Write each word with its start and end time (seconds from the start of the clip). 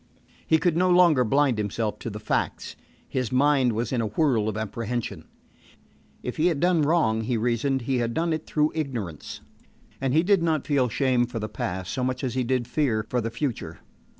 He 0.47 0.57
could 0.57 0.75
no 0.75 0.89
longer 0.89 1.23
blind 1.23 1.59
himself 1.59 1.99
to 1.99 2.09
the 2.09 2.19
facts. 2.19 2.75
His 3.07 3.31
mind 3.31 3.73
was 3.73 3.91
in 3.93 4.01
a 4.01 4.07
whirl 4.07 4.49
of 4.49 4.57
apprehension. 4.57 5.25
If 6.23 6.37
he 6.37 6.47
had 6.47 6.59
done 6.59 6.81
wrong, 6.81 7.21
he 7.21 7.37
reasoned, 7.37 7.83
he 7.83 7.97
had 7.99 8.15
done 8.15 8.33
it 8.33 8.47
through 8.47 8.71
ignorance; 8.73 9.41
and 10.01 10.15
he 10.15 10.23
did 10.23 10.41
not 10.41 10.65
feel 10.65 10.89
shame 10.89 11.27
for 11.27 11.37
the 11.37 11.47
past 11.47 11.93
so 11.93 12.03
much 12.03 12.23
as 12.23 12.33
he 12.33 12.43
did 12.43 12.67
fear 12.67 13.05
for 13.11 13.21
the 13.21 13.29
future. 13.29 13.77